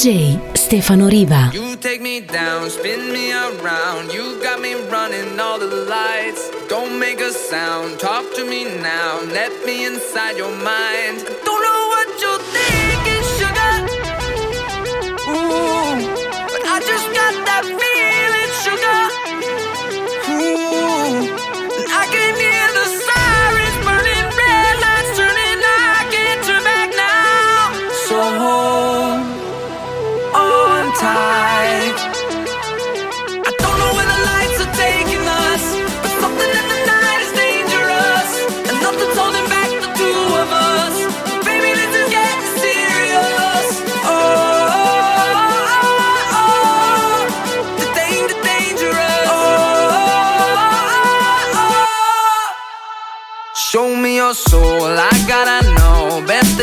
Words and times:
DJ 0.00 0.56
Stefano 0.56 1.08
Riva. 1.08 1.50
You 1.52 1.76
take 1.76 2.00
me 2.00 2.22
down, 2.22 2.70
spin 2.70 3.12
me 3.12 3.34
around. 3.34 4.10
You 4.10 4.42
got 4.42 4.58
me 4.58 4.72
running 4.88 5.38
all 5.38 5.58
the 5.58 5.66
lights. 5.66 6.50
Don't 6.70 6.98
make 6.98 7.20
a 7.20 7.30
sound, 7.30 8.00
talk 8.00 8.24
to 8.36 8.46
me 8.46 8.64
now. 8.80 9.20
Let 9.24 9.52
me 9.66 9.84
inside 9.84 10.38
your 10.38 10.56
mind. 10.56 11.28
Don't 11.44 11.69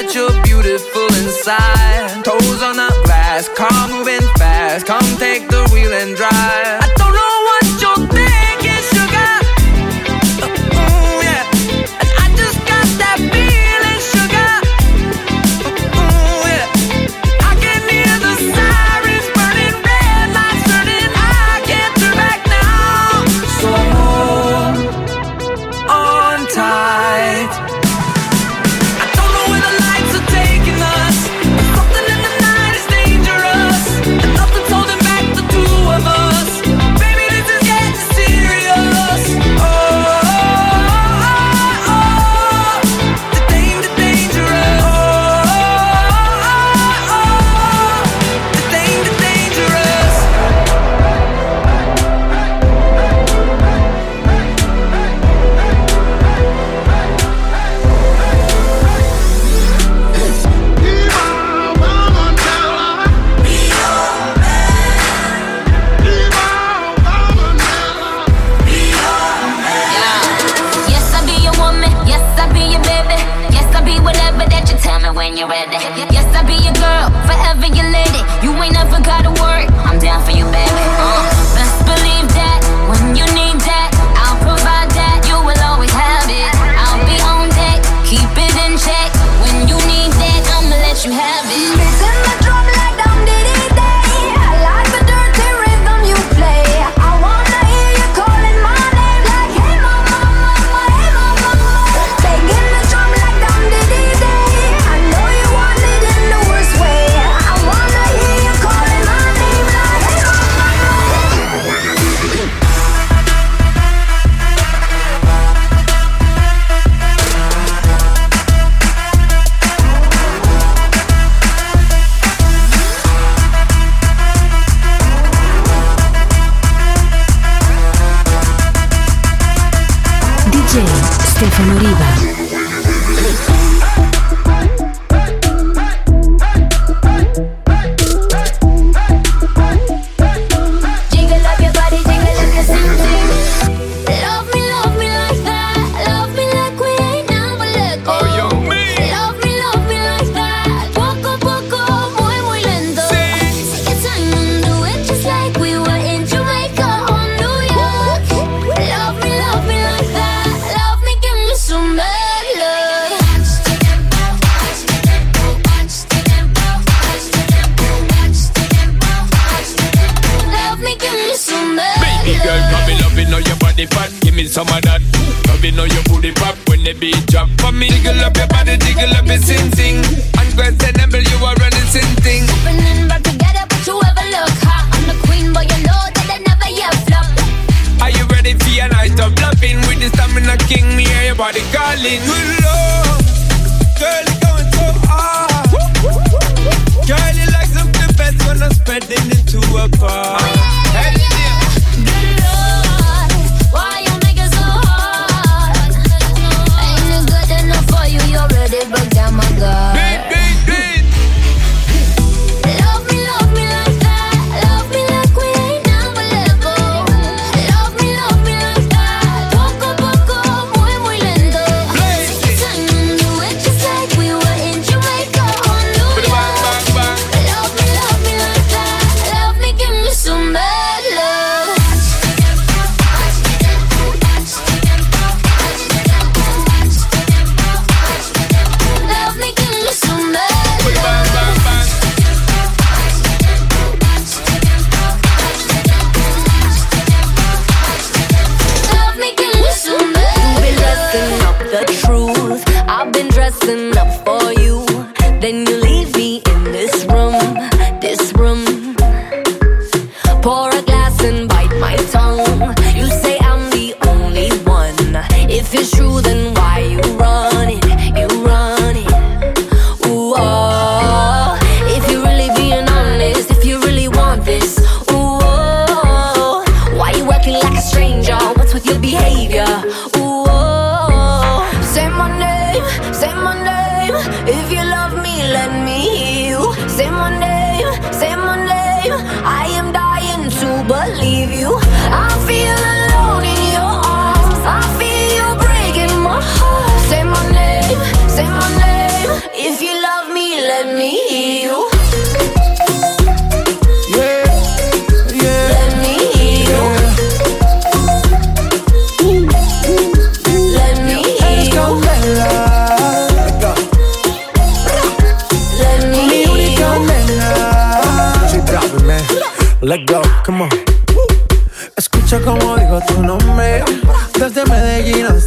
that 0.08 0.16
you're 0.16 0.44
beautiful 0.44 1.08
inside. 1.24 2.24
Toes 2.24 2.62
on 2.62 2.76
the 2.78 3.02
glass, 3.04 3.50
car 3.50 3.88
moving 3.90 4.22
fast. 4.38 4.86
Come 4.86 5.04
take 5.18 5.48
the 5.50 5.68
wheel 5.72 5.94
and 5.94 6.16
drive. 6.16 6.87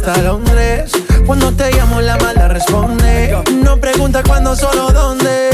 hasta 0.01 0.21
Londres. 0.21 0.91
Cuando 1.25 1.51
te 1.51 1.71
llamo 1.71 2.01
la 2.01 2.17
mala 2.17 2.47
responde. 2.47 3.37
No 3.63 3.77
pregunta 3.77 4.23
cuándo, 4.23 4.55
solo 4.55 4.91
dónde. 4.91 5.49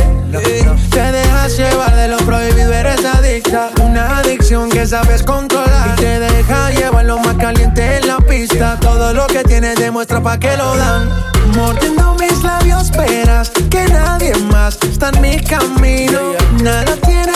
Te 0.92 1.12
dejas 1.12 1.58
llevar 1.58 1.96
de 1.96 2.08
lo 2.08 2.18
prohibido, 2.18 2.74
eres 2.74 3.04
adicta. 3.04 3.72
Una 3.82 4.20
adicción 4.20 4.70
que 4.70 4.86
sabes 4.86 5.24
controlar. 5.24 5.90
Y 5.94 6.02
te 6.02 6.20
deja 6.20 6.70
llevar 6.72 7.06
lo 7.06 7.20
más 7.20 7.36
caliente 7.36 7.98
en 7.98 8.08
la 8.08 8.18
pista. 8.20 8.78
Todo 8.80 9.14
lo 9.14 9.28
que 9.28 9.44
tienes 9.44 9.76
demuestra 9.76 10.22
pa' 10.22 10.40
que 10.40 10.56
lo 10.56 10.76
dan. 10.78 11.10
Mordiendo 11.56 12.16
mis 12.16 12.42
labios, 12.44 12.84
esperas 12.84 13.52
que 13.70 13.86
nadie 13.90 14.34
más 14.52 14.78
está 14.82 15.10
en 15.10 15.22
mi 15.22 15.40
camino. 15.44 16.20
Nada 16.62 16.96
tiene 17.06 17.27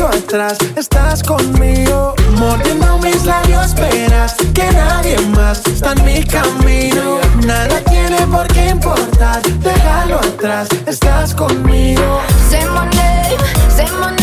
mano 0.00 0.16
atrás, 0.16 0.58
estás 0.76 1.22
conmigo. 1.22 2.14
Mordiendo 2.38 2.98
mis 2.98 3.24
labios, 3.24 3.74
verás 3.74 4.34
que 4.54 4.70
nadie 4.72 5.18
más 5.36 5.62
está 5.66 5.92
en 5.92 6.04
mi 6.04 6.24
camino. 6.24 7.18
Nada 7.46 7.80
tiene 7.90 8.18
por 8.26 8.46
qué 8.48 8.68
importar, 8.68 9.42
déjalo 9.42 10.18
atrás, 10.18 10.68
estás 10.86 11.34
conmigo. 11.34 12.20
Say 12.48 12.64
my 12.66 12.86
name, 12.96 13.38
say 13.68 13.86
my 13.98 14.06
name. 14.06 14.19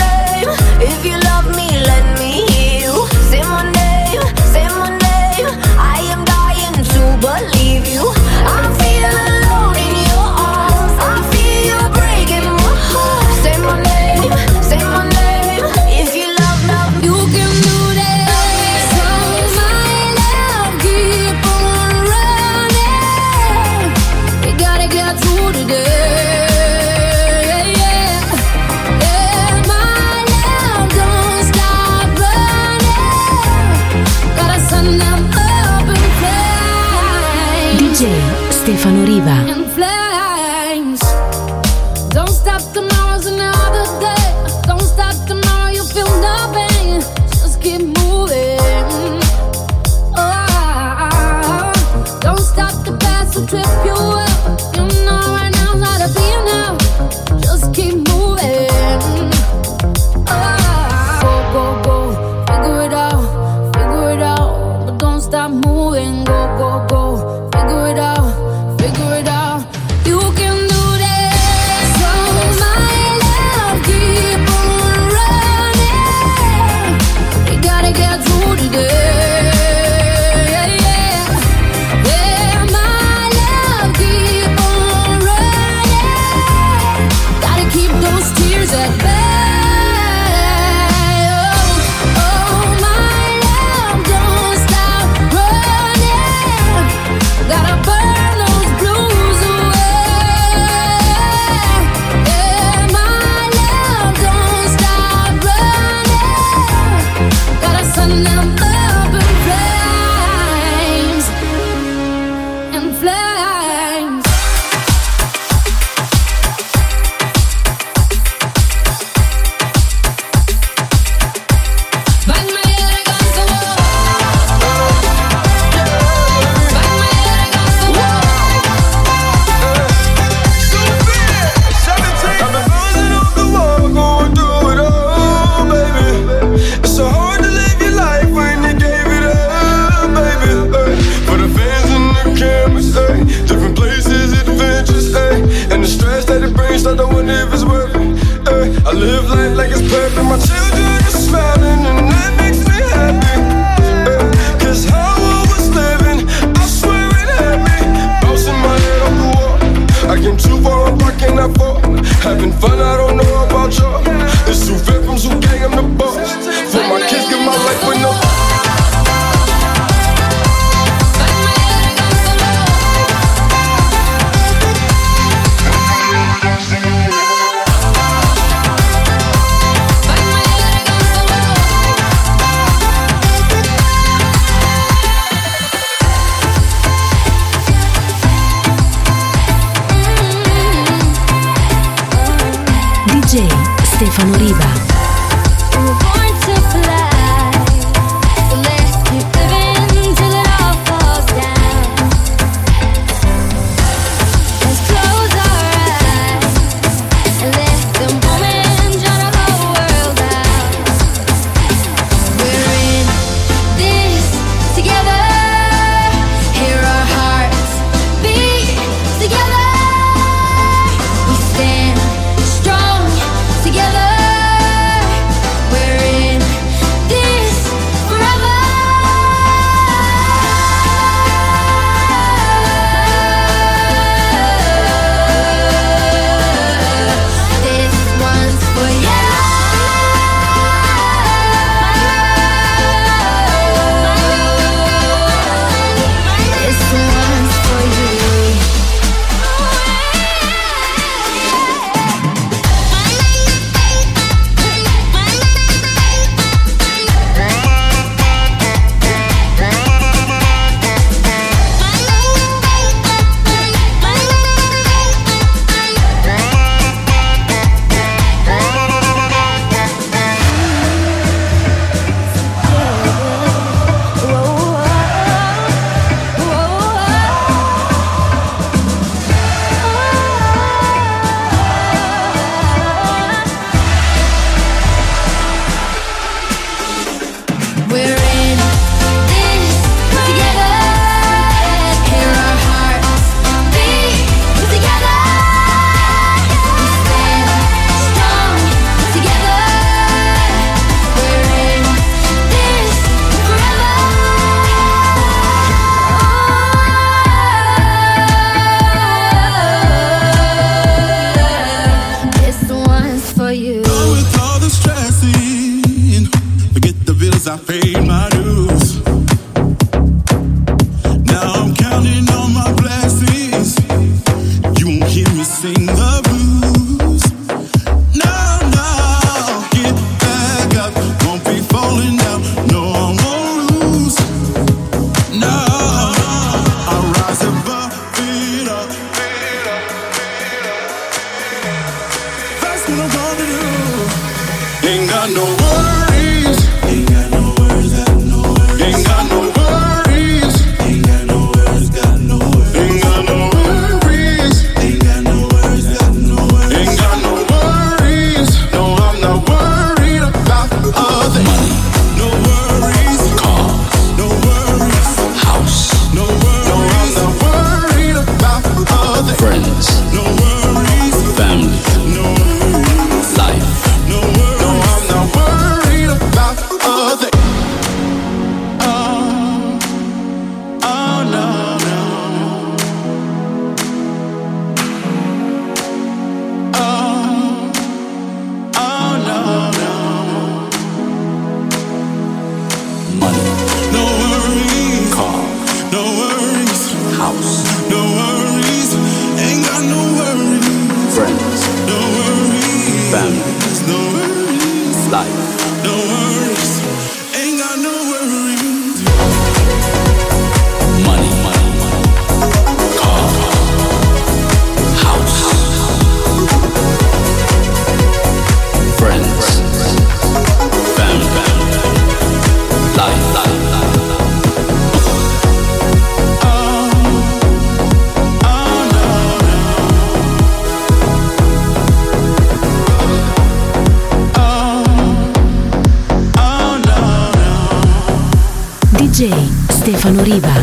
Stefano 439.17 440.21
Riva. 440.21 440.53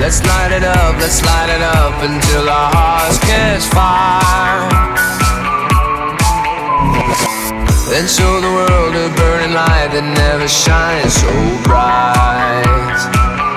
Let's 0.00 0.26
light 0.26 0.50
it 0.50 0.64
up, 0.64 0.96
let's 0.98 1.24
light 1.24 1.50
it 1.50 1.62
up 1.62 2.02
until 2.02 2.48
our 2.48 2.72
hearts 2.74 3.18
catch 3.20 3.62
fire. 3.70 4.68
Then 7.88 8.08
show 8.08 8.40
the 8.40 8.50
world 8.50 8.96
a 8.96 9.14
burning 9.14 9.54
light 9.54 9.90
that 9.92 10.02
never 10.02 10.48
shines 10.48 11.14
so 11.14 11.30
bright. 11.62 13.47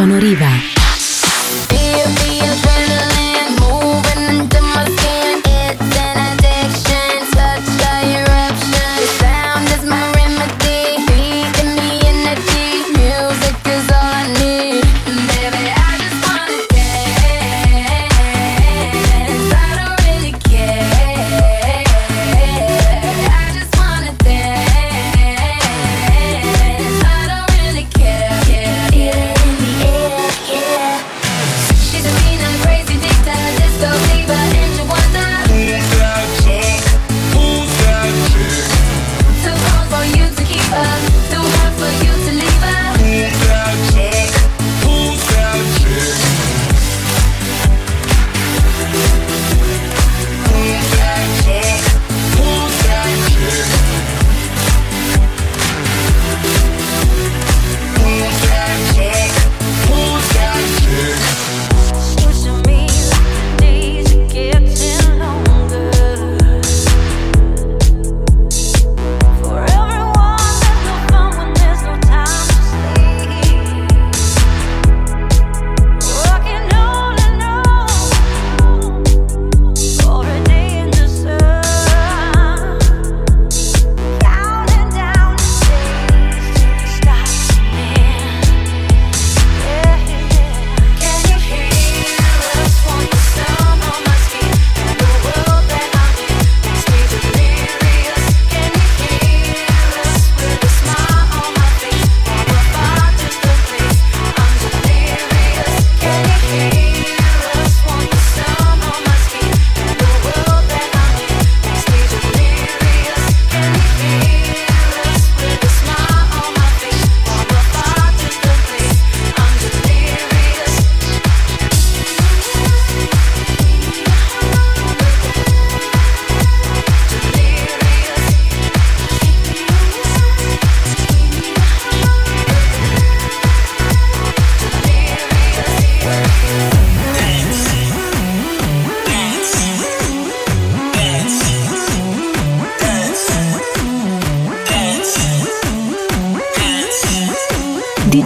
Stefano 0.00 0.18
Riva. 0.18 0.29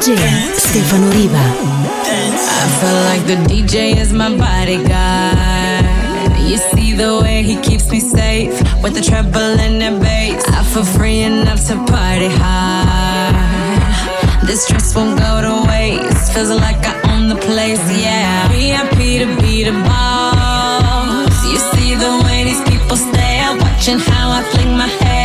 DJ 0.04 0.52
Stefano 0.52 1.08
Riva. 1.12 1.38
I 1.38 2.68
feel 2.78 2.98
like 3.08 3.24
the 3.26 3.36
DJ 3.48 3.96
is 3.96 4.12
my 4.12 4.28
bodyguard. 4.36 5.86
You 6.46 6.58
see 6.58 6.92
the 6.92 7.20
way 7.22 7.42
he 7.42 7.56
keeps 7.62 7.90
me 7.90 8.00
safe 8.00 8.52
with 8.82 8.92
the 8.92 9.00
treble 9.00 9.58
and 9.64 9.80
the 9.80 9.98
bass. 10.04 10.44
I 10.48 10.62
feel 10.62 10.84
free 10.84 11.20
enough 11.22 11.66
to 11.68 11.76
party 11.86 12.28
hard. 12.28 13.32
This 14.46 14.64
stress 14.64 14.94
won't 14.94 15.18
go 15.18 15.40
to 15.40 15.66
waste. 15.70 16.34
Feels 16.34 16.50
like 16.50 16.84
I 16.84 17.00
own 17.10 17.30
the 17.30 17.36
place, 17.36 17.80
yeah. 17.98 18.46
VIP 18.48 19.24
to 19.24 19.40
be 19.40 19.64
the 19.64 19.72
boss. 19.88 21.32
You 21.50 21.56
see 21.72 21.94
the 21.94 22.20
way 22.26 22.44
these 22.44 22.60
people 22.68 22.98
stare, 22.98 23.56
watching 23.56 23.98
how 24.00 24.32
I 24.32 24.42
fling 24.52 24.76
my 24.76 24.86
hair. 24.86 25.23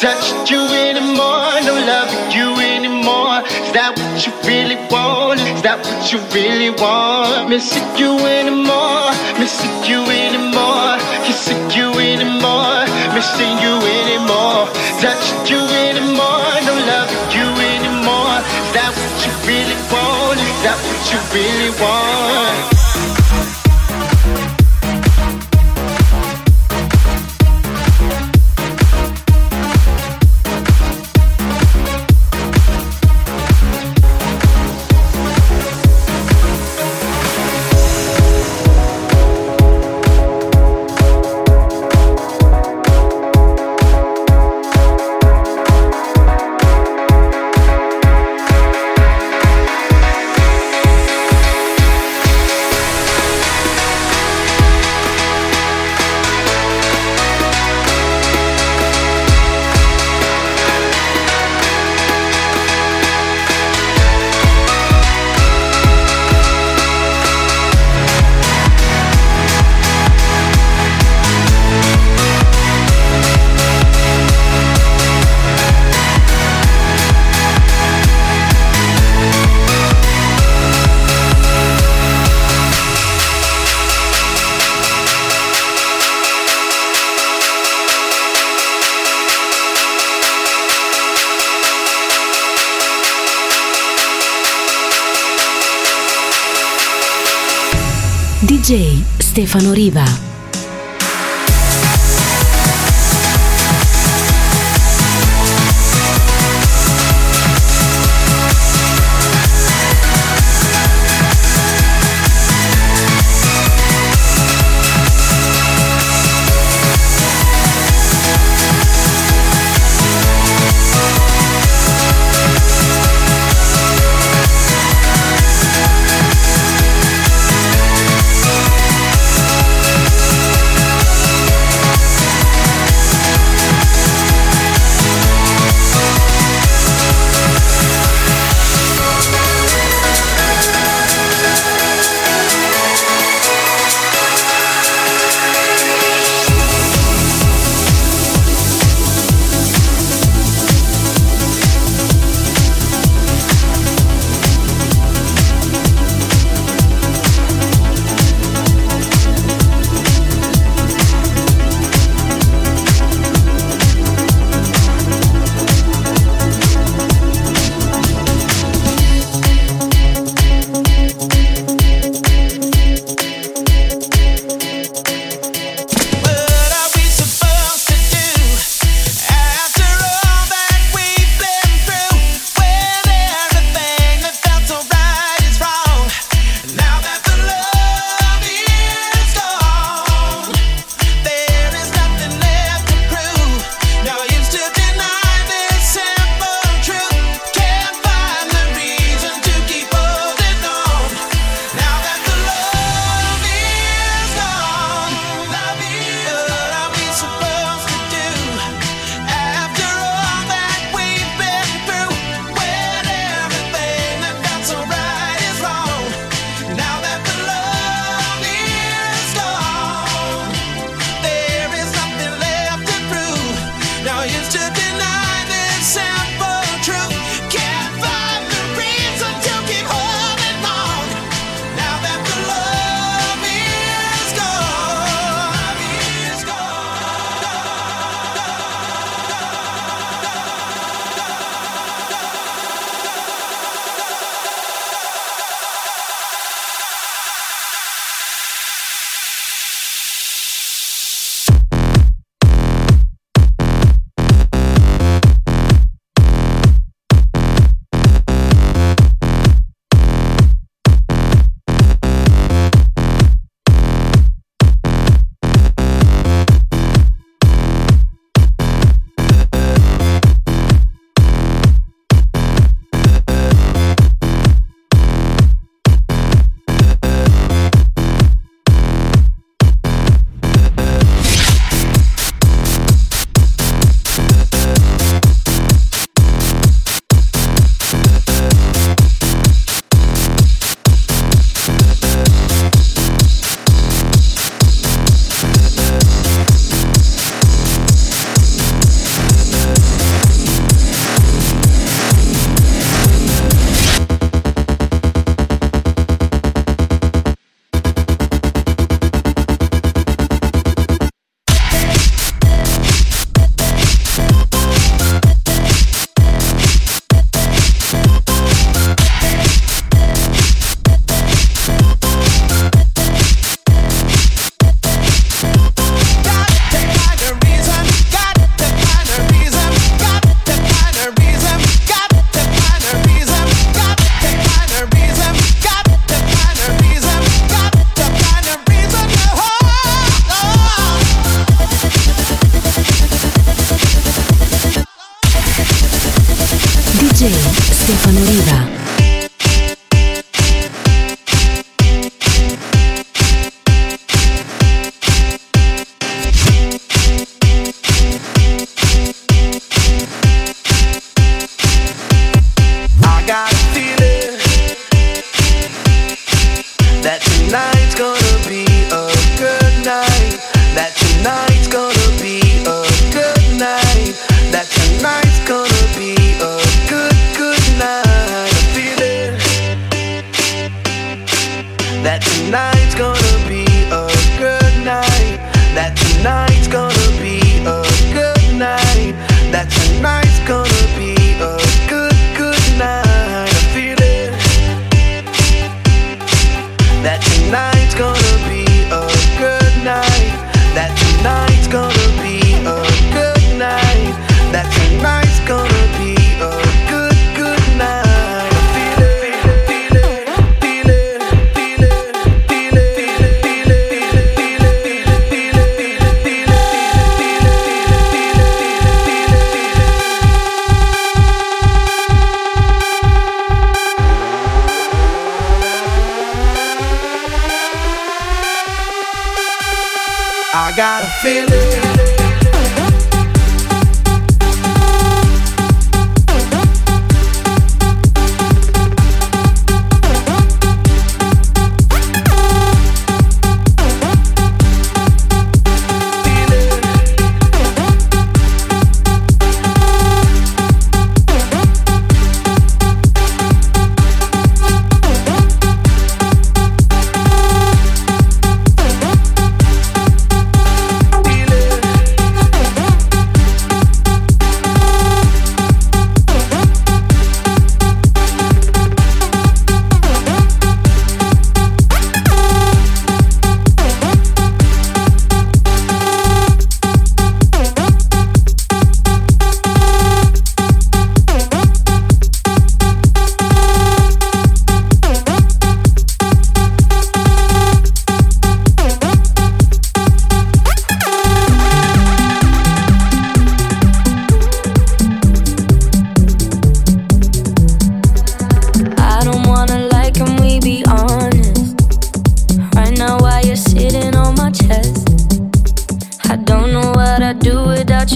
Touching 0.00 0.46
you 0.48 0.64
anymore, 0.72 1.60
no 1.60 1.76
loving 1.76 2.32
you 2.32 2.56
anymore. 2.56 3.44
Is 3.44 3.72
that 3.76 3.92
what 3.92 4.16
you 4.24 4.32
really 4.48 4.80
want? 4.88 5.44
Is 5.44 5.60
that 5.60 5.76
what 5.84 6.00
you 6.08 6.18
really 6.32 6.72
want? 6.72 7.52
Missing 7.52 7.84
you 8.00 8.16
anymore, 8.24 9.12
missing 9.36 9.76
you 9.84 10.00
anymore, 10.08 10.96
kissing 11.28 11.60
you 11.76 11.92
anymore, 12.00 12.88
missing 13.12 13.60
you 13.60 13.76
anymore, 13.76 14.72
touching 15.04 15.44
you 15.52 15.60
anymore, 15.68 16.48
no 16.64 16.74
loving 16.88 17.28
you 17.36 17.48
anymore. 17.60 18.40
Is 18.40 18.72
that 18.72 18.96
what 18.96 19.12
you 19.20 19.32
really 19.44 19.76
want? 19.92 20.40
Is 20.40 20.60
that 20.64 20.80
what 20.80 21.00
you 21.12 21.20
really 21.36 21.72
want? 21.76 22.79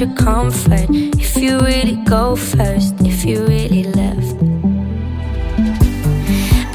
your 0.04 0.14
comfort 0.16 0.86
if 0.90 1.36
you 1.36 1.58
really 1.60 1.96
go 2.04 2.36
first, 2.36 2.94
if 3.00 3.24
you 3.24 3.44
really 3.46 3.84
left. 3.84 4.36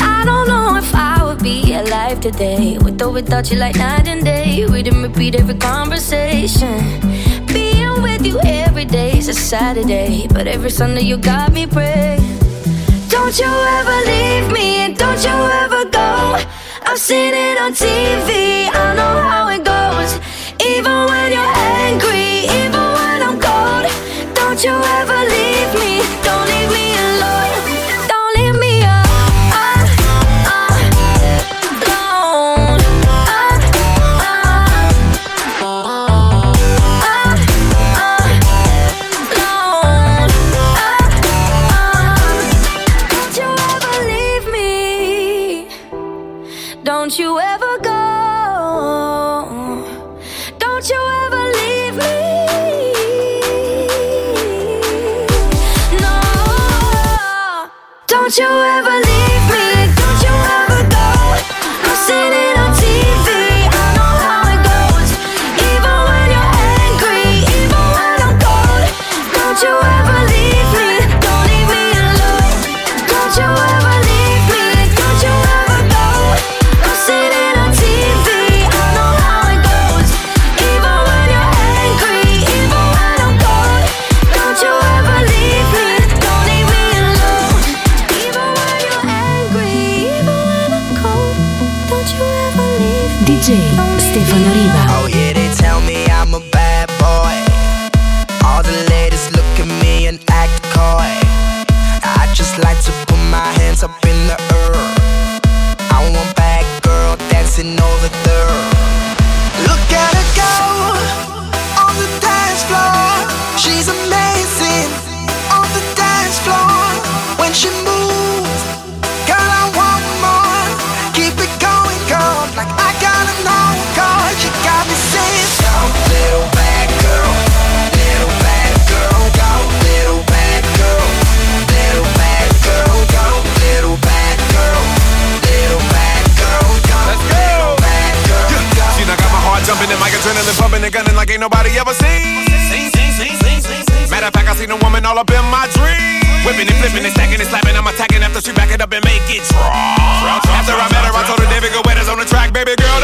I 0.02 0.24
don't 0.26 0.48
know 0.48 0.76
if 0.78 0.94
I 0.96 1.24
would 1.24 1.42
be 1.44 1.74
alive 1.74 2.20
today. 2.22 2.78
With 2.78 3.02
or 3.02 3.12
without 3.12 3.52
you, 3.52 3.58
like 3.58 3.76
night 3.76 4.08
and 4.08 4.24
day. 4.24 4.66
We 4.66 4.82
didn't 4.84 5.04
repeat 5.04 5.36
every 5.36 5.56
conversation. 5.56 6.80
Being 7.48 8.02
with 8.02 8.26
you 8.26 8.40
every 8.44 8.86
day 8.86 9.18
is 9.18 9.28
a 9.28 9.34
Saturday, 9.34 10.28
but 10.30 10.48
every 10.48 10.72
Sunday 10.72 11.02
you 11.02 11.18
got 11.18 11.52
me 11.52 11.68
praying. 11.68 12.22
Don't 13.10 13.38
you 13.38 13.52
ever 13.80 13.98
leave 14.12 14.52
me, 14.52 14.68
and 14.86 14.98
don't 14.98 15.22
you 15.24 15.38
ever 15.64 15.86
go. 15.90 16.10
I've 16.90 17.00
seen 17.00 17.34
it 17.34 17.58
on 17.60 17.74
TV, 17.74 18.70
I 18.74 18.96
know 18.96 19.16
how 19.32 19.50
it 19.50 19.64
goes. 19.64 20.12
Even 20.74 20.98
when 21.10 21.32
you're 21.32 21.54
angry, 21.82 22.50
even 22.62 22.79
would 24.60 24.66
you 24.66 24.72
ever 24.72 25.14
leave 25.30 25.74
me? 25.80 26.19
you 58.38 58.69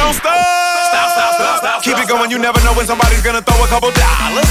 don't 0.06 0.14
stop. 0.14 0.38
Stop, 0.86 1.10
stop, 1.10 1.32
stop, 1.34 1.58
stop. 1.58 1.78
Keep 1.82 1.98
it 1.98 2.08
going, 2.08 2.30
you 2.30 2.38
never 2.38 2.62
know 2.62 2.74
when 2.78 2.86
somebody's 2.86 3.22
gonna 3.26 3.42
throw 3.42 3.58
a 3.66 3.68
couple 3.68 3.90
dollars. 3.90 4.50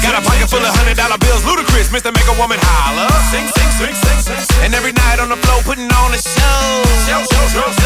Got 0.00 0.16
a 0.16 0.22
pocket 0.24 0.48
full 0.48 0.64
of 0.64 0.72
hundred 0.72 0.96
dollar 0.96 1.18
bills, 1.20 1.44
ludicrous, 1.44 1.92
Mr. 1.92 2.08
Make 2.08 2.28
a 2.32 2.36
Woman 2.40 2.58
holler. 2.62 3.08
Sing, 3.28 3.44
sing, 3.52 3.70
sing, 3.76 3.92
sing, 3.92 4.20
sing. 4.24 4.64
And 4.64 4.72
every 4.72 4.92
night 4.92 5.20
on 5.20 5.28
the 5.28 5.36
floor, 5.36 5.60
putting 5.68 5.90
on 5.92 6.14
a 6.16 6.20
show. 6.20 6.64
show, 7.04 7.20
show, 7.28 7.44
show 7.52 7.85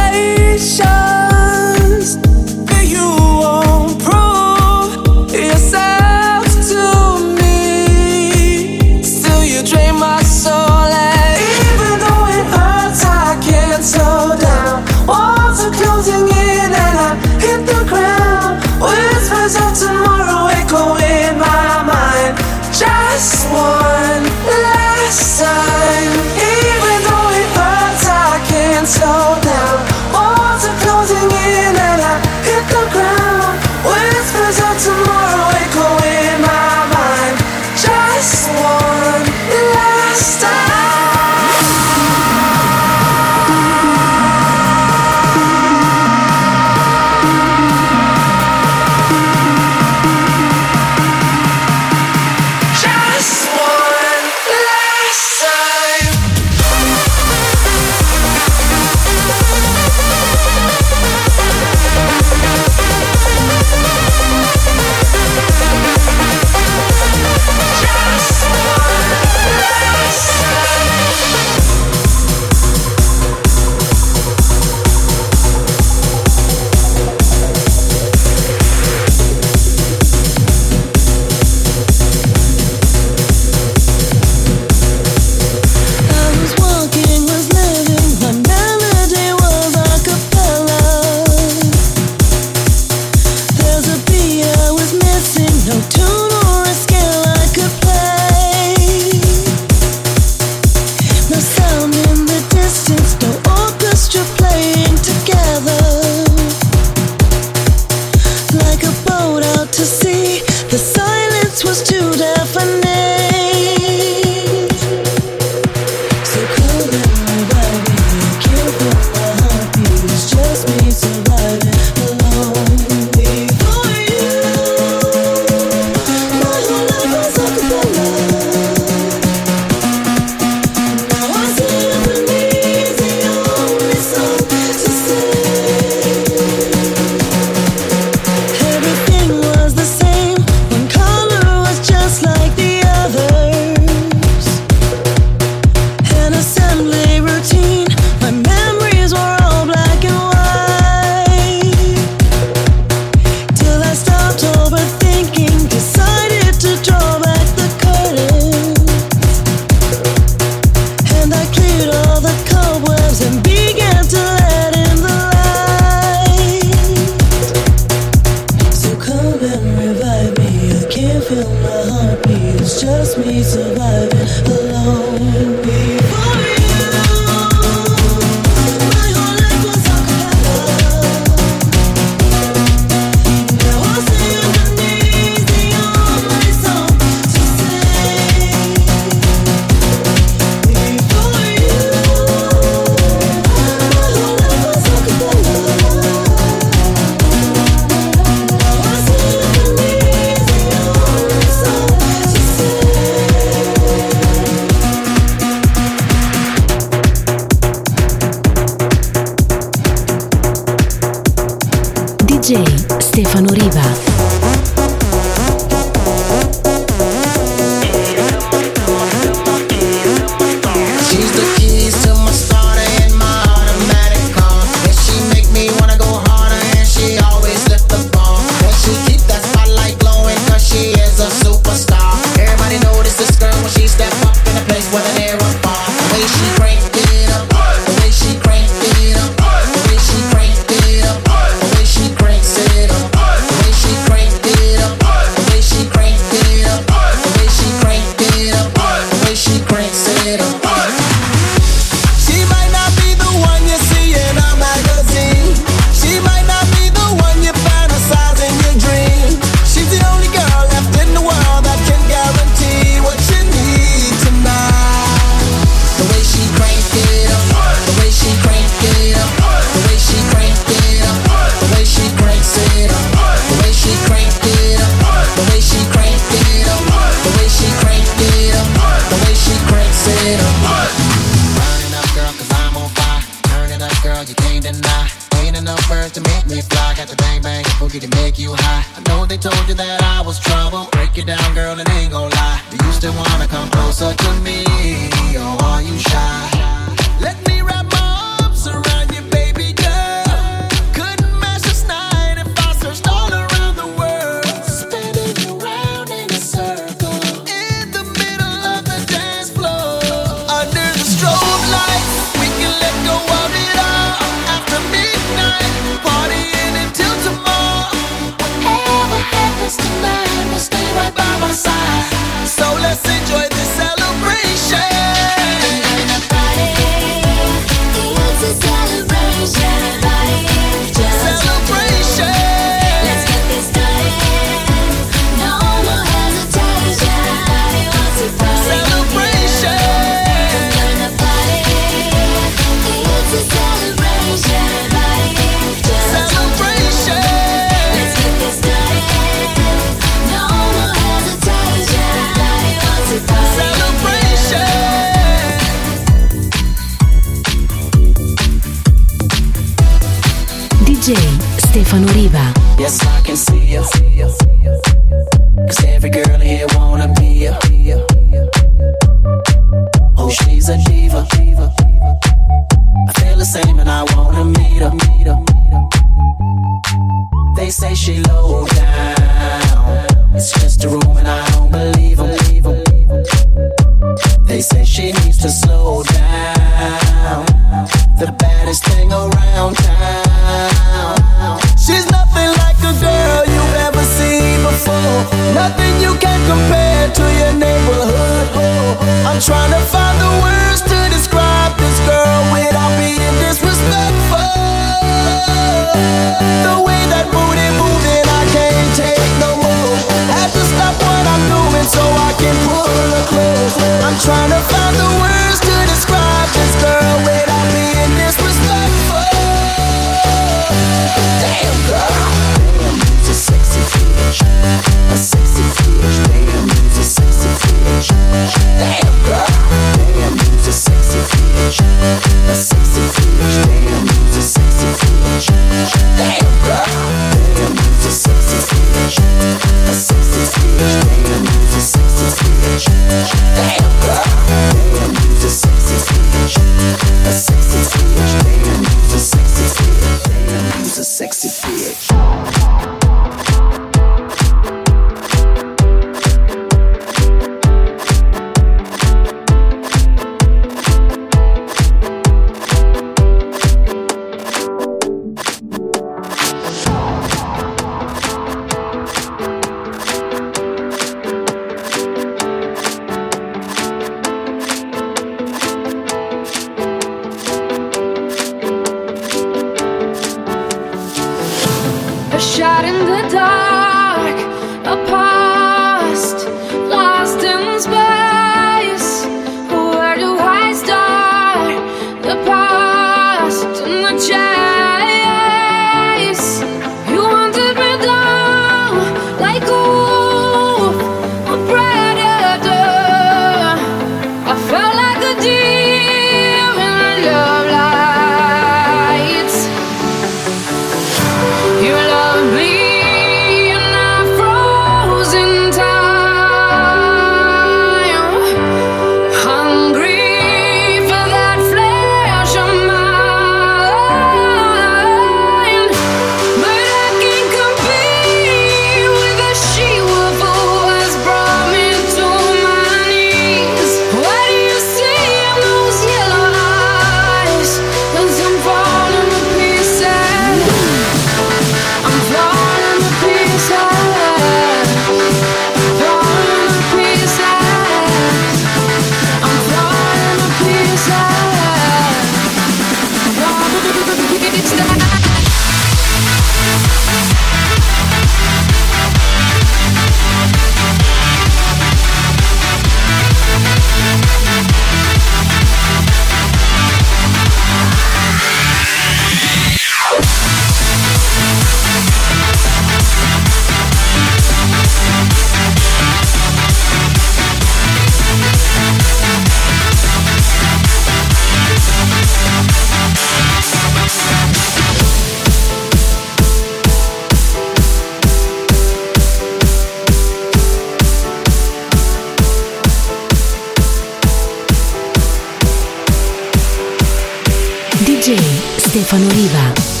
Stefano 599.11 599.29
Riva. 599.33 600.00